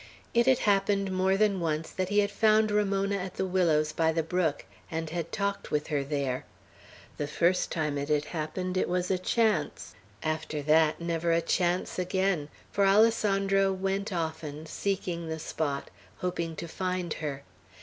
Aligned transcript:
It 0.33 0.47
had 0.47 0.57
happened 0.57 1.11
more 1.11 1.37
than 1.37 1.59
once 1.59 1.91
that 1.91 2.09
he 2.09 2.21
had 2.21 2.31
found 2.31 2.71
Ramona 2.71 3.17
at 3.17 3.35
the 3.35 3.45
willows 3.45 3.91
by 3.91 4.11
the 4.11 4.23
brook, 4.23 4.65
and 4.89 5.07
had 5.11 5.31
talked 5.31 5.69
with 5.69 5.85
her 5.89 6.03
there. 6.03 6.43
The 7.17 7.27
first 7.27 7.71
time 7.71 7.99
it 7.99 8.09
happened, 8.25 8.77
it 8.77 8.89
was 8.89 9.11
a 9.11 9.19
chance; 9.19 9.93
after 10.23 10.63
that 10.63 10.99
never 10.99 11.31
a 11.31 11.39
chance 11.39 11.99
again, 11.99 12.49
for 12.71 12.83
Alessandro 12.83 13.71
went 13.71 14.11
often 14.11 14.65
seeking 14.65 15.29
the 15.29 15.37
spot, 15.37 15.91
hoping 16.17 16.55
to 16.55 16.67
find 16.67 17.13
her. 17.21 17.43